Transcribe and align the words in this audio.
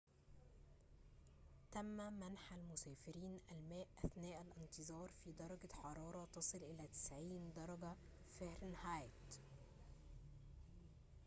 تم 1.71 1.85
منح 1.95 2.53
المسافرين 2.53 3.39
الماء 3.51 3.87
أثناء 4.05 4.41
الانتظار 4.41 5.09
في 5.23 5.31
درجة 5.31 5.73
حرارة 5.73 6.27
تصل 6.33 6.57
إلى 6.57 6.87
90 6.93 7.53
درجة 7.55 7.93
فهرنهايت 8.39 9.35